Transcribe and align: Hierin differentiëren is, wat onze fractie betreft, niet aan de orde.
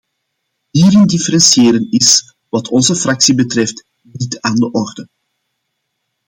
Hierin 0.73 1.07
differentiëren 1.07 1.91
is, 1.91 2.35
wat 2.49 2.67
onze 2.69 2.95
fractie 2.95 3.35
betreft, 3.35 3.83
niet 4.01 4.39
aan 4.39 4.55
de 4.55 4.71
orde. 4.71 5.07